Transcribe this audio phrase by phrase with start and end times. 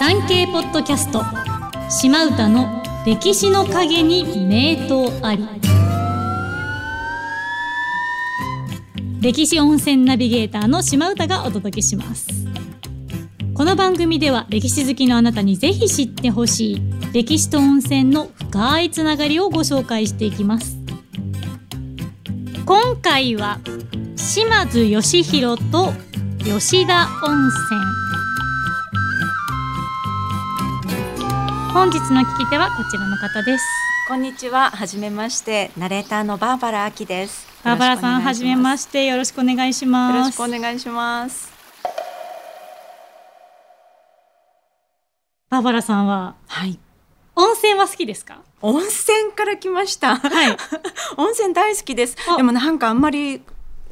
[0.00, 1.22] 産経ポッドキャスト。
[1.90, 5.46] 島唄の歴史の陰に名刀あり。
[9.20, 12.28] 歴史温泉ナビゲーターの島唄がお届けします。
[13.52, 16.82] この番組では歴史好きのあなたにぜひ知ってほしい
[17.12, 20.78] 歴史と温泉の深いつながりをご紹介していきます。
[22.64, 23.60] 今回は
[24.16, 25.92] 島津義弘と
[26.42, 28.09] 吉田温泉。
[31.72, 33.64] 本日の聞き手はこちらの方です
[34.08, 34.70] こんにちは。
[34.70, 35.70] はじめまして。
[35.78, 37.46] ナレーターのバーバラアキです。
[37.62, 41.52] バーバラさんはじめまししてよろしくお願いしよろますしくお願いします。
[45.48, 46.76] バーバラさんははい。
[47.36, 48.42] 温泉は好きですか？
[48.62, 50.16] 温泉から来ました。
[50.16, 50.56] はい
[51.16, 52.36] 温泉大好きですあ。
[52.36, 53.42] でもなんかあんまり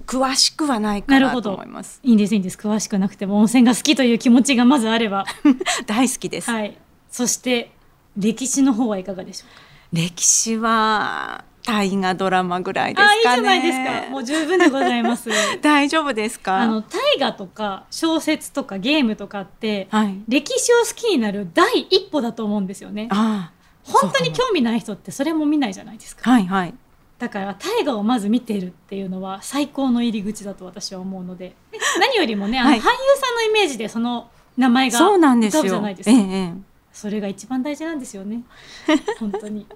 [0.05, 2.01] 詳しくはないかなと思います。
[2.03, 5.27] いいんですいいんです詳しくなくても温泉が好きという気持ちがまずあれば
[5.87, 6.51] 大好きです。
[6.51, 6.77] はい
[7.11, 7.71] そして
[8.19, 9.63] 歴史の方はいかがでしょうか？
[9.93, 13.39] 歴史は大河ドラマぐらいですあいいじかね。
[13.39, 15.31] ゃないですかもう十分でございます
[15.63, 16.59] 大丈夫ですか？
[16.59, 20.19] あの大河とか小説とかゲームとかってはい。
[20.29, 23.59] 歴史を好きになる第一歩だと思うんですよねああ。
[23.85, 26.75] 本当にそうか興味ない人ってそれも見ないじゃないですかもはいはい。
[27.19, 35.83] だから大河をまず見てるっていうのは最高の入り口だと私は思うのでで 何よりもねあの、はい俳優さんのイメージでその名前がそうなんです浮かぶじゃよ。
[35.83, 36.53] ないですかええええ
[36.99, 38.43] それが一番大事なんですよね。
[39.21, 39.67] 本当に。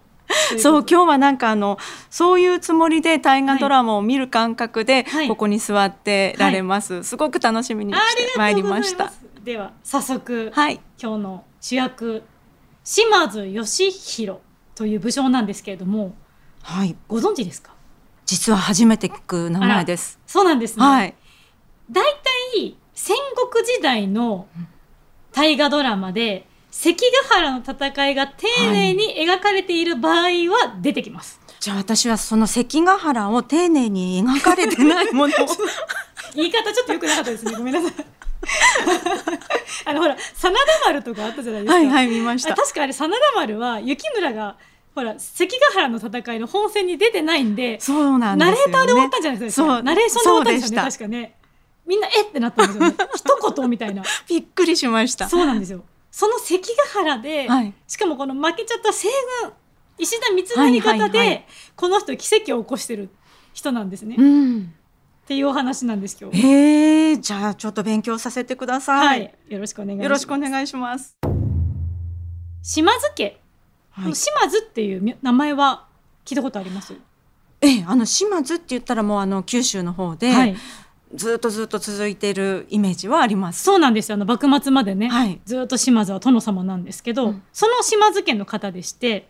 [0.58, 1.78] そう今日はなんかあの
[2.10, 5.28] そういうつもりで大河ドラマを見る感覚ではい。
[5.28, 9.12] ここに座ってられます、すごく楽しみにあしてまいりまました。
[9.44, 10.80] では早速、はい。
[11.00, 12.24] 今日の主役
[12.82, 14.40] 島津義弘
[14.74, 16.16] という武将なんですけれども
[16.62, 16.96] はい。
[17.06, 17.70] ご存知ですか？
[18.26, 20.18] 実は初めて聞く名前です。
[20.26, 21.14] そうなんですね、はい。
[21.88, 22.04] 大
[22.54, 23.16] 体戦
[23.52, 24.48] 国時代の
[25.32, 26.96] 大河ドラマで関
[27.28, 35.46] ヶ原の戦いが丁寧に描かれている場合は出てきます、じゃあ私はその関ヶ原を丁寧に描かれてないものを。
[36.34, 37.52] 言い方ちょっと良くなかったですね。
[37.52, 37.92] ごめんなさい。
[39.84, 41.74] あのほら真田丸とかあったじゃないですか。
[41.74, 42.54] はいはい見ました。
[42.54, 44.56] あ確かあれ真田丸は雪村が
[44.94, 49.66] ほら関ヶ原の戦いの本戦に出てないんでそうなんですよ、ね、ナレーターで終わったんじゃないですか。
[49.66, 51.36] そうナレーションで終わったんですよね確かね。
[51.84, 52.94] みんなえってなったんですよね。
[53.14, 54.02] 一言みたいな。
[54.28, 55.28] びっくりしました。
[55.28, 57.72] そうなんですよその関ヶ原で、はい。
[57.88, 59.08] しかもこの負けちゃった西
[59.42, 59.52] 軍
[59.98, 63.08] 石田三成方で、この人奇跡を起こしてる
[63.54, 64.74] 人なんですね、っうん。
[65.26, 66.46] ていうお話なんです今日。
[66.46, 69.34] へえじゃあちょっと勉強させてくださ、はい。
[69.48, 70.04] い、よろしくお願いします。
[70.04, 71.16] よろしくお願いします。
[72.62, 73.40] 島津家、
[73.90, 74.14] はい。
[74.14, 75.86] 島津っていう名前は
[76.26, 76.94] 聞いたことあります？
[77.62, 80.56] ええあの島津って言ったらもうあの九州の方で、はい
[81.14, 83.62] ずっとずっと続いているイメージはあります。
[83.62, 84.14] そうなんですよ。
[84.14, 85.40] あの幕末までね、はい。
[85.44, 87.42] ずっと島津は殿様なんですけど、うん。
[87.52, 89.28] その島津家の方でして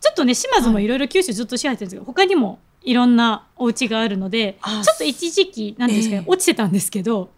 [0.00, 6.30] ちょっとね島津もいろいろ九州ずっと支配してるんですけど、他にもいろんなお家があるのであちょっと一時期なんですけど、ええ。
[6.30, 7.30] 落ちてたんですけど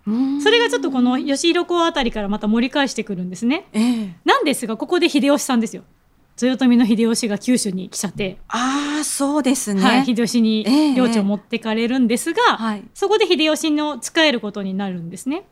[0.42, 3.68] それがちょっとこの吉弘公あたりからまた盛り返してくるんですね。
[3.72, 4.16] ええ。
[4.24, 5.84] なんですがここで秀吉さんですよ
[6.40, 9.82] 豊臣の秀吉が九州に来ちゃって、ああそうですね。
[9.82, 15.44] はい、秀吉にええ領地を持ってかれるんですが、はいそこで秀吉の仕えることになるんですね。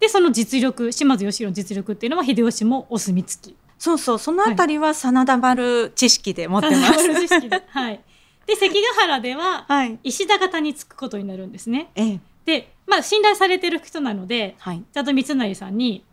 [0.00, 3.56] でその実力島津義弘の実力っていうのは秀吉もお墨付き。
[3.78, 7.14] そうそうそのあたりは真田丸知識で持ってます。
[7.20, 8.00] 知識で はい。
[8.46, 9.98] で関ヶ原でははい。
[10.02, 11.90] 石田方につくことになるんですね。
[11.94, 14.82] ええでまあ信頼されてる人なのではい。
[14.92, 16.04] ちゃんと三成さんに、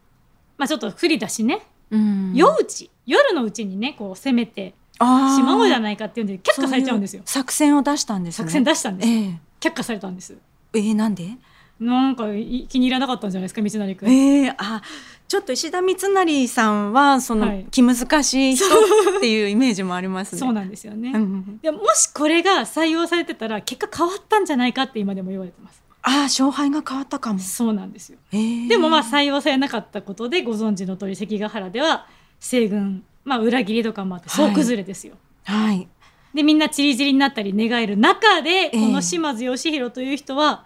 [0.57, 1.61] まあ、ちょっと不利だしね、
[1.91, 7.21] うん夜討ち夜のうちにねこう攻めてあしまおうじゃいないかっていうんで却下されちゃうんですよ。
[7.25, 8.45] 作戦を出したんですね。
[8.45, 9.09] 作戦出したんです。
[9.09, 10.35] ええ却下されたんです。
[10.73, 11.37] ええなんで？
[11.79, 14.09] なんかい気に入らなかったんじゃないですか三成君。
[14.09, 14.81] ええあ
[15.27, 20.39] ちょっと石田三成さんはその、はい気難しい人っていうイメージもありますね。
[20.39, 21.11] そうなんですよね。
[21.13, 25.81] うんでももしこれが採用されてたら結果変わったんじゃないかって今でも言われてます。
[26.03, 27.39] ああ勝敗が変わったかも。
[27.39, 28.19] そうなんですよ。
[28.31, 32.07] ええでもまあ採用されなかったことでご存知の通り関ヶ原では
[32.47, 35.15] 西軍、まあ、裏切りとかもあって総崩れですよ。
[35.45, 35.87] はい。
[36.33, 40.65] でみんな散り散りになったり寝返る中で、ええこの島津義弘という人は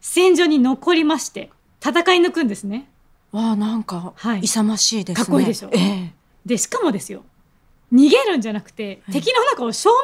[0.00, 1.50] 戦場に残りまして
[1.84, 2.88] 戦い抜くんですね。
[3.32, 5.24] わあなんかはい勇ましいですね。
[5.26, 5.70] かっこいいでしょ？
[5.72, 6.12] ええ
[6.46, 7.24] でしかもですよ
[7.92, 9.98] 逃げるんじゃなくて、はい敵の中を正面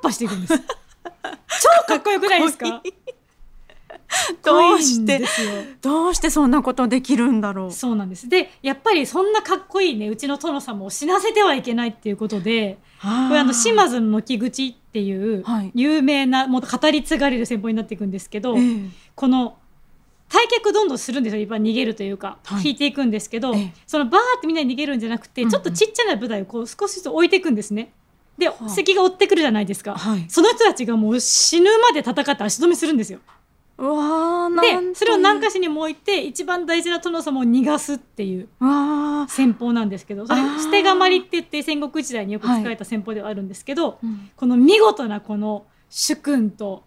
[0.02, 0.54] 破していくんです。
[0.62, 2.82] 超かっこよくないですか？
[4.42, 5.22] どうして
[5.82, 7.72] どうしてそんなことできるんだろう。
[7.72, 8.28] そうなんです。
[8.28, 15.70] でやっぱりそんなかっこいいねうちの殿様を死なせてはいけないっていうことでここれあの島津の木口っていうはい。
[15.74, 18.90] 有名なもう語り継がれる戦法になっていくんですけど、ええ。
[19.14, 19.58] この
[20.28, 21.40] 退却どんどんするんですよ。
[21.40, 22.64] いっぱい逃げるというか、はい。
[22.64, 23.72] 引いていくんですけど、ええ。
[23.86, 27.92] そのバーってみんなに逃げるんじゃなくて、ちょっとちっちゃな部隊をこう少しずつ置いていくんですね。
[28.36, 29.94] で、あ敵が追ってくるじゃないですか。
[29.96, 30.24] はい。
[30.28, 33.20] その人たちがもう死ぬまで戦って足止めするんですよ。
[33.78, 38.48] うわでそれを何かし所にも置いて一番大事な殿様を逃がすっていう
[39.28, 44.30] 戦法なんですけどそれ捨てがまりって言って戦国時代によく使われた戦法ではあるんですけど、うん。
[44.36, 46.84] この見事なこの主君と、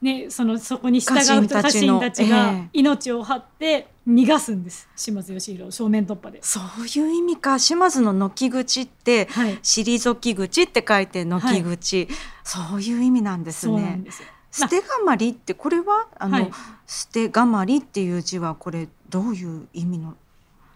[0.00, 2.68] ね、そのそこに従う人家家臣たちがええ。
[2.72, 4.88] 命を張って逃がすんです。
[4.96, 6.40] 島津義弘を正面突破で。
[6.42, 7.58] そういう意味か。
[7.58, 12.08] 島津の軒口ってはい、退き口って書いて軒口、
[12.44, 13.72] そういう意味なんですね。
[13.72, 14.28] そうなんですよ。
[14.50, 16.50] 捨てがまりってこれはあの、はい。
[16.86, 20.14] 捨てがまりっていう字はこれどういう意味の？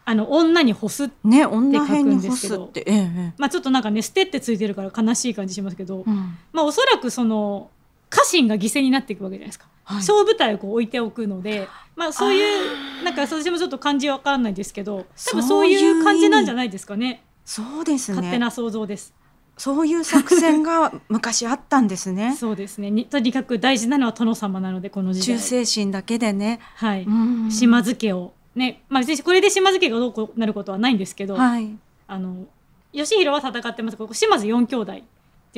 [0.04, 2.66] あの女に干す、ね女辺に干って書くんですけど。
[2.66, 3.34] すってええええ。
[3.38, 6.36] まあ、ちょっとなんかね捨てってついてるから悲しい感じしますけど、うん。
[6.52, 7.70] まあ、おそらくその
[8.10, 9.66] 家臣が犠牲になっていくわけじゃないですか。
[9.84, 10.02] はい。
[10.02, 17.22] 小部隊をこう置いておくので、まあ、そういうなんか私もちょっと漢字わからないですけど多分そういう感じなんじゃないですかね。
[17.44, 18.16] そうですね。
[18.16, 19.14] 勝手な想像です。
[19.56, 22.34] そういう作戦が昔あったんですね。
[22.38, 22.90] そうですね。
[22.90, 27.04] にとにかく大事なのは殿様なのでこの時忠代、誠心だけでね、はい。
[27.04, 27.50] うん。
[27.50, 31.76] 島津家をね、まあ、別にこれで島津家がどうこうなることはないんですけど、はい。
[32.06, 32.46] あの
[32.92, 33.96] 義弘は戦ってます。
[33.96, 34.92] ここ島津4兄弟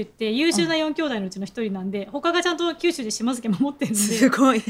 [0.03, 4.01] 言って優秀な4兄弟のうちの一人なんで、他がちゃんと九州で島津家守ってるんで。
[4.01, 4.59] じすごい。
[4.59, 4.63] ゃ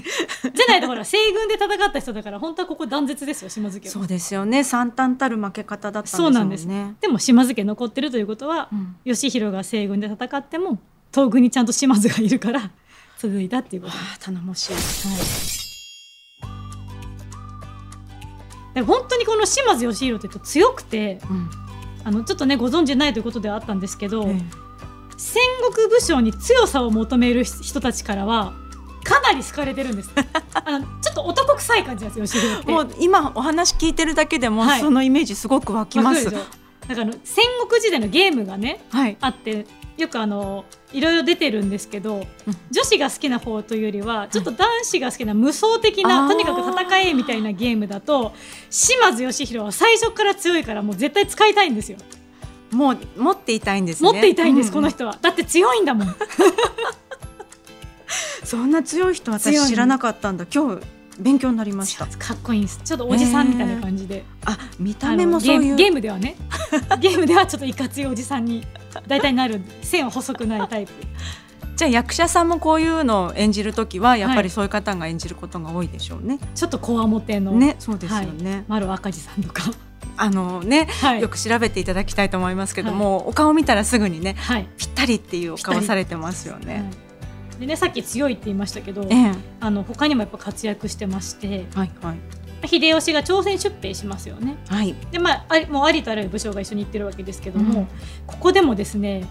[0.68, 3.92] ないとほら西軍で戦った人だから本当はここ断絶ですよ島津家は。
[3.92, 4.62] そうですよね。
[4.64, 6.66] 惨憺たる負け方だったんですもそうんなんです。
[6.66, 8.96] ねでも島津家残ってるということは、うん。
[9.06, 10.78] 義弘が西軍で戦っても
[11.10, 12.70] 東軍にちゃんと島津がいるから
[13.16, 13.94] 続いたっていうこと。
[14.20, 14.74] 頼もしい。
[18.74, 21.50] で本当にこの島津義弘って言うと強くてうん。
[22.06, 24.38] あのちょっとねご存知ないということではあったんですけど、え
[25.16, 28.52] 戦国武将に強さを求める人たちからは
[29.04, 30.10] かなり好かれてるんです。
[30.54, 32.72] あのちょっと男臭い感じなんですよ義弘って。
[32.72, 34.80] えもう今お話聞いてるだけでも、はい。
[34.80, 36.24] そのイメージすごく湧きます。
[36.24, 39.16] だから戦国時代のゲームがねはい。
[39.20, 39.66] あって
[39.96, 42.26] よくあのいろいろ出てるんですけど、うん。
[42.70, 46.28] 女子が好きな方というよりはちょっと男子が好きな無双的な、あー。
[46.28, 48.32] とにかく戦えみたいなゲームだと
[48.70, 51.98] 島津義弘は最初から強いからもう絶対使いたいんですよ、
[52.74, 56.16] もう持っていたいんですね持っていたいんです、うこの人はだって強いんだもん
[58.44, 60.82] そんな強い人私知らなかったんだ今日
[61.18, 66.36] 勉強になりましたかっこいいんですちょっとおじさんみたいな感じで、あ見た目もそういうゲームゲームではね
[67.00, 68.66] ゲームではちょっといかついおじさんに
[69.06, 70.92] 大体なる線は細くないタイプ
[71.76, 76.38] じゃあ役者さんもこういうのを演じるときはやっぱりそういう方が演じることが多いでしょうね。
[76.54, 78.64] ちょっとこわもての、ねそうですよね。
[78.68, 79.62] 丸赤字さんとか
[80.16, 81.20] あのね、はい。
[81.20, 84.68] よく調べていただきたいと思いますけども、お顔見たらすぐにねはい。
[84.76, 86.74] ぴったりっていうお顔されてますよね。
[86.74, 86.80] は
[87.56, 87.60] い。
[87.60, 89.32] でねさっき強いって言いましたけどええ。
[89.60, 92.68] あの他にもやっぱ活躍してましてはいはい。
[92.68, 94.56] 秀吉が朝鮮出兵しますよね。
[94.68, 94.94] はい。
[95.10, 97.88] でまあもうありとあらゆる武将が一緒に行ってるわけですけども、うん。
[98.26, 99.28] ここでもですね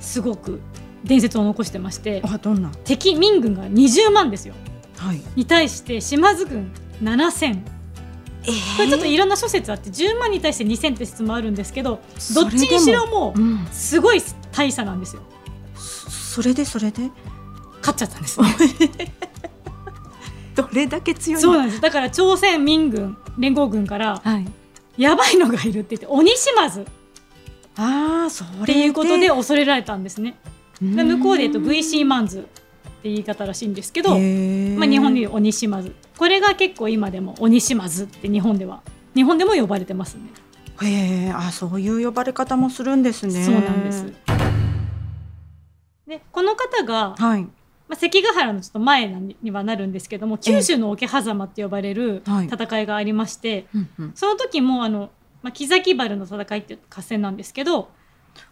[0.00, 0.60] すごく
[1.04, 2.70] 伝説を残してましてあどんな？
[2.84, 4.54] 敵民軍が20万ですよ。
[4.96, 5.22] はい。
[5.34, 6.72] に対して島津軍
[7.02, 7.77] 7000
[8.44, 12.00] えこれちょっといろんな諸説あって10万に対して2000って説もあるんですけど
[12.34, 13.66] どっちにしろもううん。
[13.72, 15.22] すごい大差なんですよ。
[15.76, 17.10] そそれでそれで？
[17.80, 18.40] 勝っちゃったんです。
[18.40, 18.48] ね
[20.54, 21.80] どれだけ強いそうのなんです。
[21.80, 24.46] だから朝鮮民軍連合軍からはい。
[24.96, 26.80] やばいのがいるって言って鬼島津。
[26.80, 26.84] っ
[27.76, 30.36] ああそれていうことで恐れられたんですね。
[30.82, 30.96] うん。
[30.96, 32.46] で向こうで言うと VC マンズ
[32.98, 35.94] って言い方らしいんですけど、まあ、日本でいう鬼島津。
[36.16, 38.82] これが結構今でも鬼島津って日本では
[39.14, 40.22] 日本でも呼ばれてますね。
[40.82, 43.44] へえあそういう呼ばれ方もするんですね。
[43.44, 44.12] そうなんです。
[46.06, 47.42] でこの方が、はい。
[47.42, 49.06] まあ、関ヶ原のちょっと前
[49.40, 52.46] にはなるんですけども九州の桶狭間って呼ばれるはい。
[52.46, 54.12] 戦いがありまして、うんうん。
[54.14, 55.10] その時もあの、
[55.42, 57.90] まあ、木崎原の戦いっていう合戦なんですけど、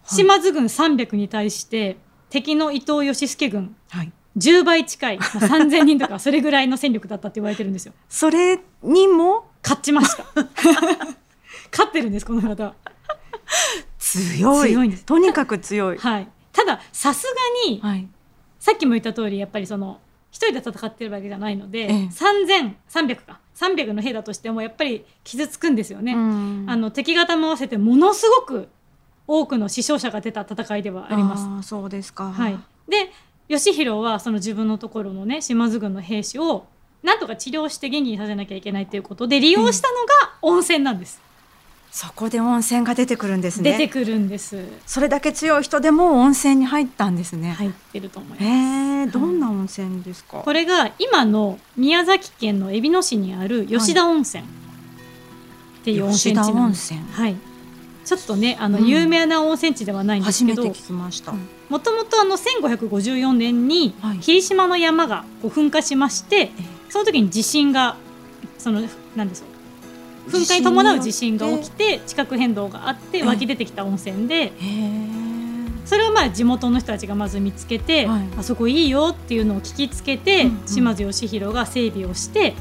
[0.07, 1.97] 島津軍300に対して
[2.31, 4.13] 敵の伊藤義輔軍はい。
[4.37, 7.93] 10倍近い、まあ、3000人とかそれぐらいの戦力だったって言われてるんですよ。
[8.09, 9.47] それにも？
[9.63, 10.25] 勝ちました。
[11.73, 12.75] 勝ってるんですこの方は。
[13.99, 15.99] 強い強いんですとにかく強い。
[15.99, 16.29] はい。
[16.53, 17.25] たださす
[17.67, 18.09] がにはい。
[18.59, 20.01] さっきも言った通りやっぱりその
[20.31, 26.13] 一人で戦ってるわけじゃないので、ええ3300か300の兵だとしてもやっぱり傷つくんですよね。
[26.13, 28.69] うんあの敵方も合わせてものすごく
[29.27, 31.45] 多くの死傷者が出た戦いではあります。
[31.45, 32.31] あーそうですか。
[32.31, 33.11] はい、で
[33.49, 36.67] 義弘はその自分のところのね島津軍の兵士を
[37.03, 41.21] なんとか治療して元気にさせなきゃいけないということで利用したのが温泉なんです。
[41.93, 43.73] そこで温泉が出てくるんですね。
[43.73, 44.59] 出てくるんです。
[44.85, 54.47] それだけ強い人でも温泉に入ったんですね、入ってると思います、えー、どんな温泉ですか、これが今の宮崎県の海老野市にある吉田温泉っ
[55.85, 57.13] ていう温泉地なんです、吉田温泉。
[57.13, 57.56] はい
[58.07, 58.87] ちょっとねあの、うん。
[58.87, 64.19] 有名な温泉地ではないんですけどもともとあの1554年にはい。
[64.21, 66.51] 霧島の山がこう噴火しまして、え
[66.89, 67.97] その時に地震が
[68.59, 68.81] その
[69.17, 69.45] なんでしょ
[70.29, 70.31] う。
[70.31, 74.53] 噴火に伴う地震が起きて地殻変動があってえ湧き出てきた温泉で
[75.85, 78.29] それをまあ地元の人たちがまず見つけて、はい。
[78.39, 80.69] あそこいいよっていうのを聞きつけて、うんうん。
[80.69, 82.55] 島津義弘が整備をして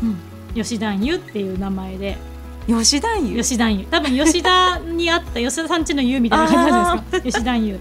[0.54, 2.35] 吉田湯っていう名前でうん、
[2.67, 6.53] 吉田湯吉田湯多分吉田にあった 吉田さん家の湯みたいな
[6.91, 7.39] 感じですか？
[7.39, 7.79] 吉田湯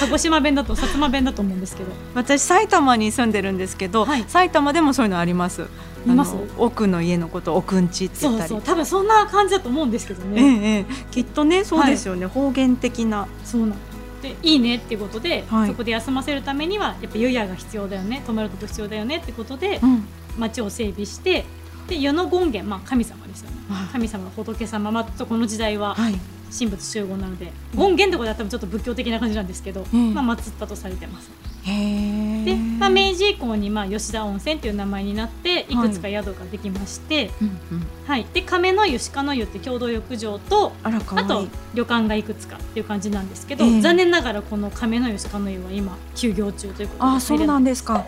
[0.00, 1.90] 鹿児島弁だと薩摩弁だと思うんですけど。
[2.14, 4.24] 私埼玉に住んでるんですけど、はい。
[4.26, 5.66] 埼玉でもそういうのあります。
[6.06, 6.34] います？
[6.56, 8.48] 奥の家のこと奥んちって言ったり。
[8.48, 8.66] そうそう。
[8.66, 10.94] 多分そんな感じだと思うんですけどええね、ええ。
[11.10, 13.26] きっとねそうですよね、方言的な。
[13.44, 13.74] そうなん。
[14.22, 15.68] でいいねっていうことで、はい。
[15.68, 18.22] そこで休ませるためにはやっぱ湯屋が必要だよね。
[18.26, 20.06] 泊まるとこ必要だよねってことでうん。
[20.38, 21.44] 町を整備して
[21.88, 23.56] で湯の権現、まあ、神様ですよね。
[23.68, 23.88] はい。
[23.88, 26.14] 神様仏様、まあ、この時代ははい。
[26.56, 30.12] 神仏集合なので権現ってことは多分ちょっと仏教的な感じなんですけど、うん。
[30.12, 31.30] まあ、祀ったとされてます。
[31.64, 35.76] で、まあ、明治以降にまあ吉田温泉っていう名前になってい。
[35.76, 38.26] くつか宿ができまして、うんうん、はい。
[38.34, 40.90] で亀の湯鹿の湯って共同浴場とあ
[41.24, 43.80] と旅館がいくつかっていう感じなんですけど、ええ。
[43.80, 48.04] 残念ながらこの亀の湯鹿の湯は今休業中ということであそうなんですか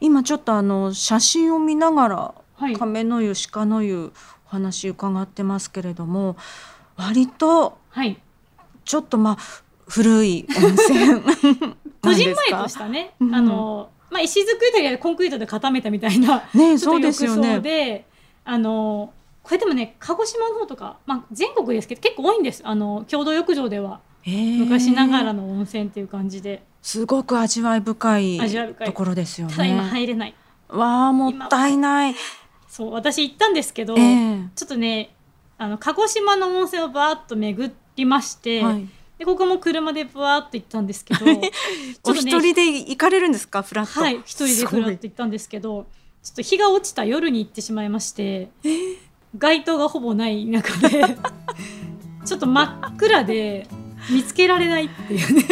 [0.00, 4.12] 今ちょっとあの写真を見ながらはい、亀の湯鹿の湯
[4.46, 6.36] お話伺ってますけれども
[6.96, 8.20] 割とはい、
[8.84, 9.36] ちょっとまあ
[9.88, 11.20] 古い温泉
[12.02, 13.34] こじんまりとしたね、うん。
[13.34, 17.60] あのまあ、石造りというよりコンクリートで固めたみたいなねそうですよね。
[17.60, 18.06] で
[18.44, 19.12] あの
[19.42, 22.62] これでもね鹿児島の方とか、まあ、全国ですけど結構多いんです。
[22.64, 24.00] あの共同浴場では
[24.58, 28.40] 昔ながらの温泉っていう感じで、すごく味わい深い
[28.84, 29.90] ところですよただ今ね。
[29.90, 30.34] 入れない。
[30.68, 32.14] わあもったいない。
[32.68, 34.48] そう私行ったんですけど、ええ。
[34.54, 35.14] ちょっとね
[35.56, 41.50] あの鹿児島の温泉をバーッと巡りまして、はい、でここも車でバーッと行ったんですけど ちょっとね
[42.06, 44.00] お一人で行かれるんですかフラット。
[44.00, 45.86] はい一人でフラッと行ったんですけど
[46.22, 48.50] ちょっと日が落ちた夜に行ってしまいまして、
[49.36, 51.04] 街灯がほぼない中で
[52.24, 53.66] ちょっと真っ暗で
[54.10, 55.44] 見つけられないっていうね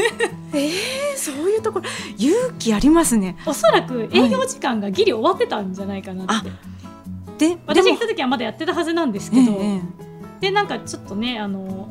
[0.55, 1.85] ええそういうところ
[2.19, 3.37] 勇気ありますね。
[3.47, 6.43] おそらく営業時間がギリ終わってたんじゃないかなっ
[7.39, 9.81] て、で私でも行った時はまだやってたはずなんですけど、ええ
[10.41, 11.89] でなんかちょっとねあの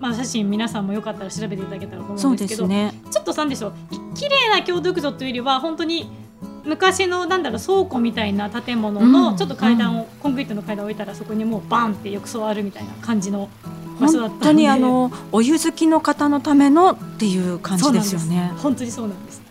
[0.00, 2.92] まあ写真皆さんもよかったら調べていただけたらと思そううんですけどね。
[3.10, 3.74] ちょっとなんでしょう
[4.14, 6.10] 綺麗な共同浴場というよりは本当に
[6.64, 9.12] 昔のなんだろう倉庫みたいな建物うん。
[9.12, 13.48] のちょっと階段を、コンクリートの階段を置いたらそこにもうバンって浴槽あるみたいな感じの
[14.00, 14.44] 場所だったんで。
[14.44, 18.52] 本当にあのお湯好きの方のためのっていう感じですよね。
[18.58, 19.42] 本当にそうなんです。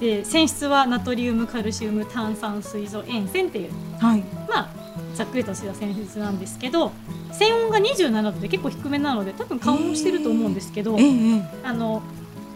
[0.00, 3.70] で泉質はナトリウムカルシウム炭酸水素塩泉っていう。
[3.98, 4.20] はい。
[4.48, 4.68] まあ
[5.14, 6.92] ざっくりとした泉質なんですけど
[7.32, 12.02] 泉温が27度で結構低めなので多分顔もしてると思うんですけど、ええええあの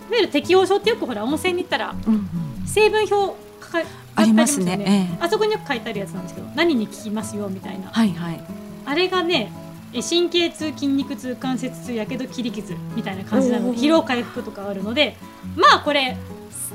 [0.08, 2.28] いわゆる適応症ってよくほら温泉に行ったらうんうん。
[2.66, 3.78] 成分表かか
[4.16, 4.72] ありますね。
[4.72, 5.24] あったりよええ。
[5.24, 7.88] あそこによく書いてあるやつなんですけど何に効きますよみたいな。
[7.88, 8.40] はいはい。
[8.86, 9.52] あれがね
[9.92, 13.72] え神経痛筋肉痛関節痛やけど切り傷みたいな感じなの。
[13.72, 15.16] で疲労回復とかあるので
[15.56, 16.16] まあこれ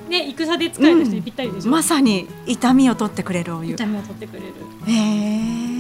[0.10, 3.76] ね戦で使える人にぴったりでしょ、まさに痛みを取ってくれるお湯。
[3.76, 4.46] 痛みを取ってくれる。
[4.88, 5.76] へえ。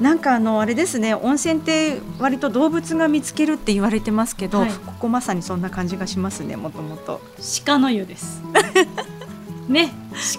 [0.00, 4.70] なんかあのあれですね温泉って割と動物が見つけるって言われてますけど、はい。
[4.72, 7.20] ここまさにそんな感じがしますねもともと。
[7.66, 8.42] 鹿の湯です
[9.70, 9.92] ね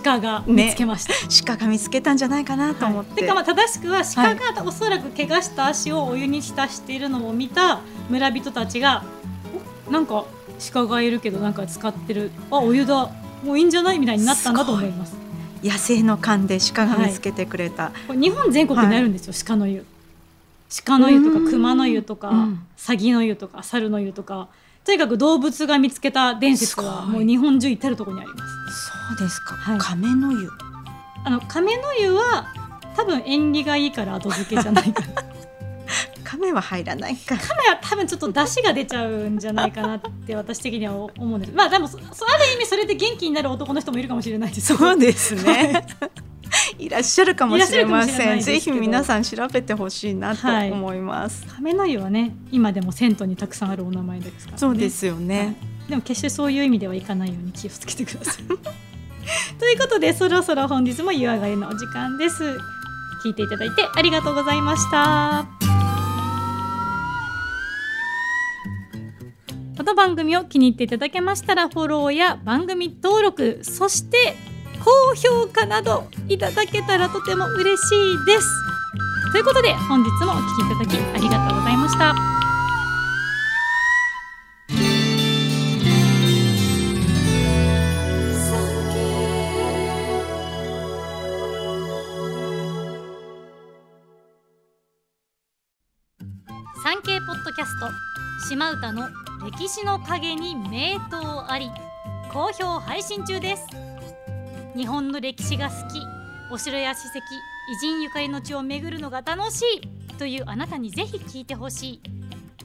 [0.04, 1.14] 鹿が見つけました、
[1.46, 9.04] 鹿が見つけたんじゃないかなと思って、でかまあ正しくは鹿がおそらく怪我した足をお湯に浸しているのを見た村人たちが
[9.88, 10.26] おなんか
[10.74, 12.32] 鹿がいるけどなんか使ってる。
[12.52, 13.10] あお湯だ。
[13.44, 15.16] もういいんじゃないみたいになったんだと思います。
[15.64, 19.84] 野生の勘で鹿が見つけてくれた、これ日本全国にあるんですよ、鹿の湯。
[20.86, 22.66] 鹿の湯とか熊の湯とか、うん。
[22.78, 24.48] サギの湯とか猿の湯とか
[24.84, 28.88] とにかく動物が見つけた伝説はもう日本中至る所にあります。
[29.18, 29.80] そうですか、はい。
[29.80, 30.50] 亀の湯。
[31.24, 32.48] あの亀の湯は
[32.96, 35.24] 多分縁起がいいから後付けじゃないかな。
[36.24, 37.38] 亀は入らないか。
[37.38, 41.54] 亀は多分ちょっと出汁が出ちゃうんじゃないかなって私的には思うんです。
[41.54, 44.76] まあでもそ そある意味それで元気になる男の人もいるかもしれないです。
[44.76, 45.86] そうですね
[46.82, 48.42] いらっしゃるかもしれません。
[48.42, 58.44] ぜひ皆さん調べてほしいなと思います、はい、亀の湯はね今でも銭湯にたくさんあるお名前ですから、ね、そうですよね、はい、でも決してそういう意味ではいかないように気をつけてください。
[59.60, 62.58] ということでそろそろ本日も湯上がりのお時間です。
[63.24, 65.46] 聞いていただいてありがとうございました。
[69.78, 74.36] この番組を気に入っていただけましたらフォローや番組登録そして
[74.84, 78.48] 高評価などいただけたらとても嬉しいです。
[79.32, 82.16] ということで本日もお聴きいただきありがとうございました。
[96.84, 97.92] 産経ポッドキャスト
[98.50, 99.08] 島唄の
[99.46, 101.70] 歴史の陰に名刀あり
[102.34, 103.91] 好評配信中です。
[104.76, 106.02] 日本の歴史が好き
[106.52, 112.02] お城や史跡偉人ゆかりの地を巡るのが楽しいというあなたにぜひ聞いてほしい。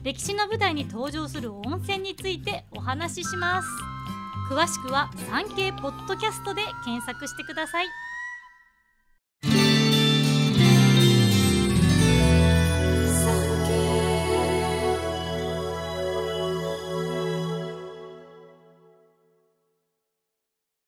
[0.03, 3.67] 歴史の舞台に登場する温泉についてお話しします。
[4.49, 7.85] 詳しくは産経ポッドキャストで検索してください。